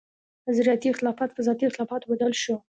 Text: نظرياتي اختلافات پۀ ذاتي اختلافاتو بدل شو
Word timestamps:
نظرياتي 0.49 0.87
اختلافات 0.91 1.29
پۀ 1.35 1.45
ذاتي 1.49 1.65
اختلافاتو 1.69 2.11
بدل 2.13 2.31
شو 2.43 2.57